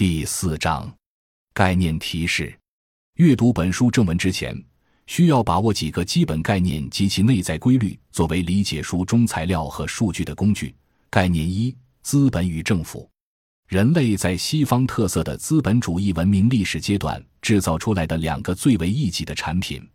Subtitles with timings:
[0.00, 0.90] 第四章
[1.52, 2.58] 概念提示：
[3.16, 4.58] 阅读本书正文之前，
[5.06, 10.74] 需要把握几个基本概念及其内在规律，作为理解书中材料和数据的工具。
[11.10, 13.06] 概念一：资本与政府。
[13.68, 19.86] 人类在西方特色的资本主义文明历史阶段制造出来的两个最为异己的产品，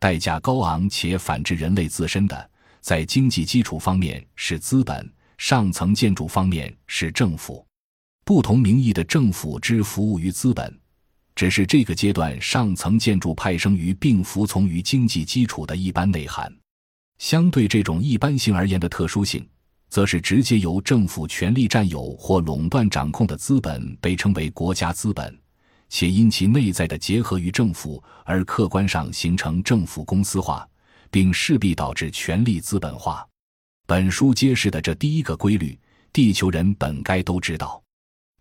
[0.00, 2.50] 代价高昂且反制人类自身的，
[2.80, 5.08] 在经济基础方面是资本，
[5.38, 7.64] 上层建筑方面是政府。
[8.24, 10.78] 不同名义的政府之服务于资本，
[11.34, 16.52] 只是这个阶段上层建筑派生于并服从于经济基础的一般内涵。
[17.18, 19.46] 相对这种一般性而言的特殊性，
[19.88, 25.36] 则是直接由政府权力占有或垄断掌控的资本被称为国家资本，
[25.88, 30.66] 且因其内在的结合于政府而客观上形成政府公司化，
[31.10, 33.26] 并势必导致权力资本化。
[33.86, 35.78] 本书揭示的这第一个规律，
[36.12, 37.81] 地球人本该都知道。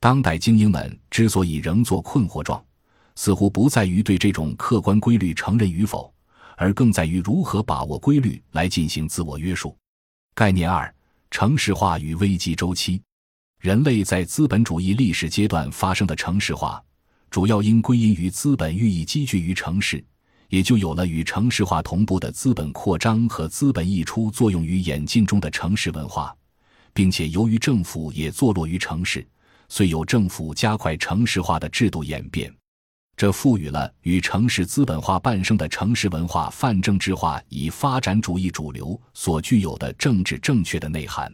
[0.01, 2.59] 当代精英们之所以仍作困惑状，
[3.13, 6.11] 似乎不在于对这种客观规律承认与否，
[6.57, 9.77] 而更在于如何把握规律来进行自我约束。
[10.33, 10.91] 概念二：
[11.29, 12.99] 城市化与危机周期。
[13.59, 16.83] 人类在资本主义历史阶段发生的城市化，
[17.29, 20.03] 主要应归因于资本寓意积聚于城市，
[20.49, 26.35] 也就有了与城市化同步的资本扩张和资本溢出作用于演进中的城市文化，
[26.91, 29.23] 并且由于政府也坐落于城市。
[29.73, 32.53] 虽有政府加快城市化的制度演变，
[33.15, 41.33] 这赋予了与城市资本化伴生的城市文化泛政治化以发展主义主流所具有的政治正确的内涵。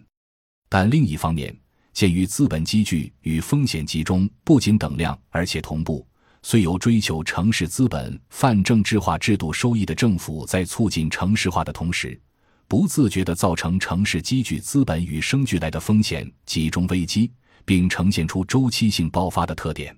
[0.70, 1.52] 但另一方面，
[1.94, 6.08] 鉴于资本积聚与风险集中不仅等量而且同步，
[6.44, 12.22] 虽有追求城市资本泛政治化制度收益的政府在促进城市化的同时，
[12.68, 17.32] 不自觉地造成城市积聚资本与生俱来的风险集中危机。
[17.68, 19.94] 并呈现出周期性爆发的特点，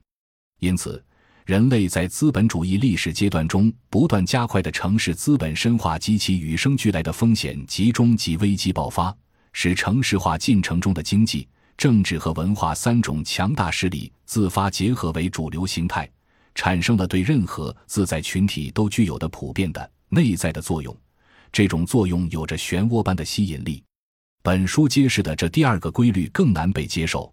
[0.60, 1.02] 因此，
[1.46, 9.16] 人类在资本主义历史阶段中不断加快的城市资本深化及其与生俱来的风险集中及危机爆发，
[9.54, 16.10] 使城市化进程中的经济、政治和文化三种强大势力自发结合为主流形态，
[16.56, 20.98] 产生了对任何自在群体都具有的普遍的内在的作用。
[21.52, 23.84] 这种作用有着漩涡般的吸引力。
[24.42, 27.32] 本书揭示的这第二个规律更难被接受。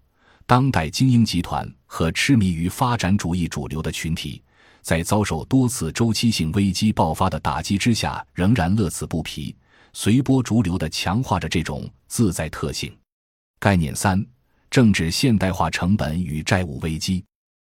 [0.49, 4.41] 当代精英集团和痴迷于发展主义主流的群体，
[4.81, 9.53] 在遭受多次周期性危机爆发的打击之下，仍然乐此不疲，
[9.93, 12.97] 随波逐流地强化着这种自在特性。
[13.59, 14.25] 概念三：
[14.71, 17.25] 政治现代化成本与债务危机。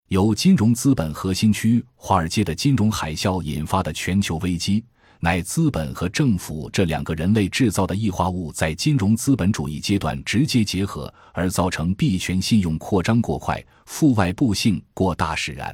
[0.08, 4.82] 由金融资本核心区华尔街的金融海啸引发的全球危机。
[5.24, 15.72] 乃资本和政府这两个人类制造的异化物在金融资本主义阶段直接结合，而造成币权信用扩张过快、负外部性过大使然。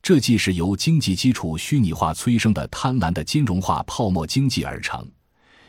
[0.00, 5.06] 这既是由经济基础虚拟化催生的贪婪的金融化泡沫经济而成，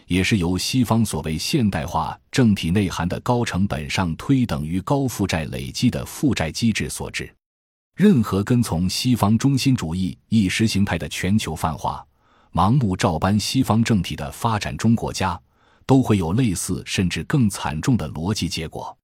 [0.08, 7.30] 也是由西方所谓现代化政体内涵的高成本上推等于高负债累积的负债机制所致。
[7.98, 12.02] 任何跟从西方中心主义意识形态的全球泛化。
[12.54, 15.40] 盲目照搬西方政体的发展中国家，
[15.86, 18.96] 都会有类似甚至更惨重的逻辑结果。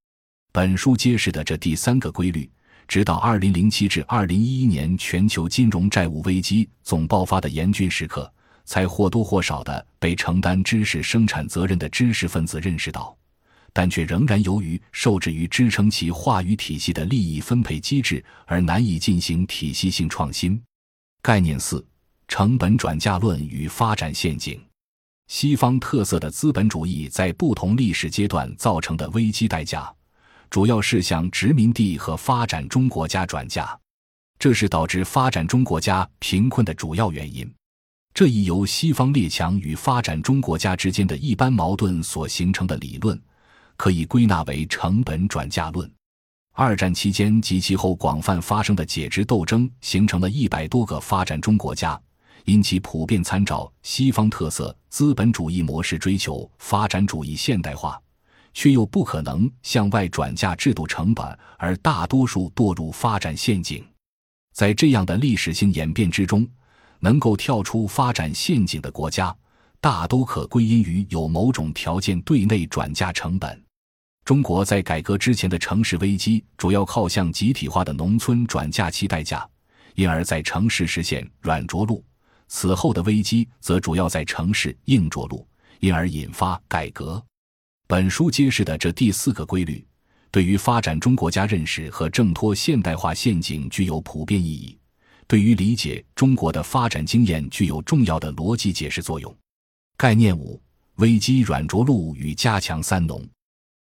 [0.51, 2.49] 本书揭示的这第三个规律，
[2.89, 8.29] 直到二零零七至二零一一年全球金融债务危机总爆发的严峻时刻，
[8.65, 13.15] 才或多或少的被承担知识生产责任的知识分子认识到，
[13.71, 20.61] 但却仍然由于受制于支撑其话语体系的利益分配机制而难以进行体系性创新。
[21.21, 21.85] 概念四。
[22.27, 24.61] 成本转嫁论与发展陷阱，
[25.27, 29.91] 西方特色的资本主义在不同历史阶段造成的危机代价，
[30.49, 33.77] 主要是向殖民地和发展中国家转嫁，
[34.37, 37.49] 这是导致发展中国家贫困的主要原因。
[38.13, 43.19] 这一由西方列强与发展中国家之间的一般矛盾所形成的理论，
[43.77, 45.89] 可以归纳为成本转嫁论。
[46.53, 51.99] 二战期间及其后广泛发生的解职斗争，形成了一百多个发展中国家。
[52.47, 58.01] 因其普遍参照西方特色资本主义模式，追求发展主义现代化，
[58.53, 63.85] 却又不可能向外转嫁制度成本，而大多数堕入发展陷阱。
[64.53, 66.47] 在这样的历史性演变之中，
[67.01, 69.35] 能够跳出发展陷阱的国家，
[69.81, 73.61] 大都可归因于有某种条件对内转嫁成本。
[74.23, 79.45] 中国在改革之前的城市危机，主要靠向集体化的农村转嫁其代价，
[79.95, 82.01] 因而，在城市实现软着陆。
[82.47, 85.45] 此后的危机则主要在城市硬着陆，
[85.79, 87.23] 因而引发改革。
[87.87, 89.85] 本书揭示的这第四个规律，
[90.31, 94.77] 对于发展中国家认识和挣脱现代化陷阱具有普遍意义，
[95.27, 99.33] 对于理解中国的发展经验具有重要的逻辑解释作用。
[99.95, 100.61] 概念五：
[100.95, 103.25] 危机软着陆与加强“三农”。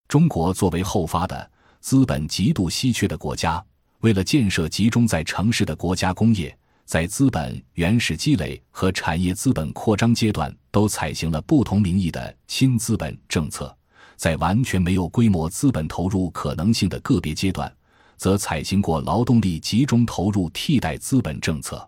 [0.07, 1.51] 中国作为后发的、
[1.81, 3.63] 资本极度稀缺的国家，
[4.01, 13.75] 为了建设集中在城市的国家工业，在资本原始积累和产业资本扩张阶段，都采行了不同名义的新资本政策。
[14.15, 17.69] 在完全没有规模资本投入可能性的个别阶段，
[18.17, 21.85] 则采行过劳动力集中投入替代资本政策。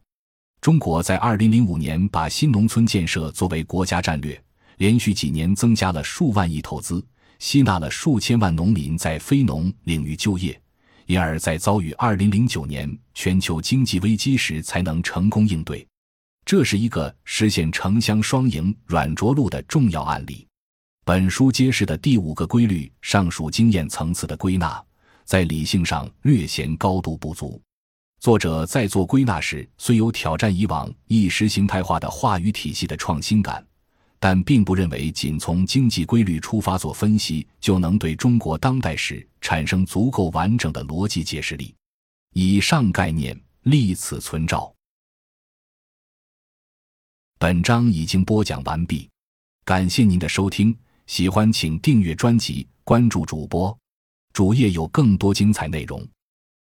[0.60, 4.44] 中国在2005年把新农村建设作为国家战略，
[4.78, 7.02] 连续几年增加了数万亿投资，
[7.38, 10.60] 吸纳了数千万农民在非农领域就业，
[11.08, 15.86] 因而，在遭遇2009年全球经济危机时才能成功应对。
[16.46, 20.46] 这是一个实现城乡双赢、软着陆的重要案例。
[21.06, 24.84] 本书揭示的第五个规律，上述经验层次的归纳，
[25.24, 27.62] 在理性上略显高度不足。
[28.20, 33.66] 作者在做归纳时，虽有挑战以往意识形态化的话语体系的创新感，
[34.20, 41.74] 但并不认为仅从经济规律出发做分析就能对中国当代史产生足够完整的逻辑解释力。
[42.34, 44.74] 以上概念立此存照。
[47.40, 49.08] 本章已经播讲完毕，
[49.64, 50.76] 感谢您的收听。
[51.06, 53.78] 喜欢请订阅专辑，关注主播，
[54.34, 56.06] 主页有更多精彩内容。